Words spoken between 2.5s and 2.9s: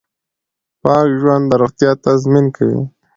کوي.